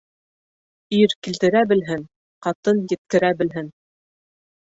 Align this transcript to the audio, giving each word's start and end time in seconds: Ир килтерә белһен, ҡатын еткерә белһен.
Ир 0.99 1.11
килтерә 1.27 1.61
белһен, 1.73 2.07
ҡатын 2.47 2.81
еткерә 2.93 3.31
белһен. 3.43 3.69